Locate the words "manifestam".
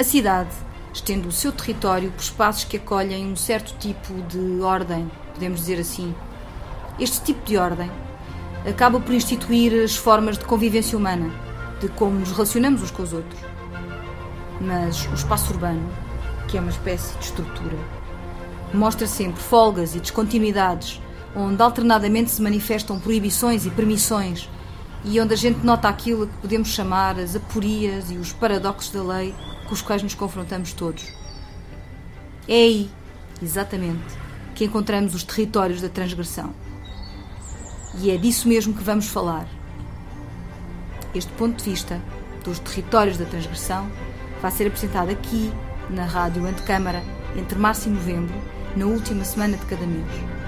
22.40-23.00